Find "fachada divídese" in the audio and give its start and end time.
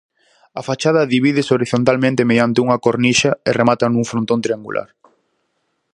0.69-1.51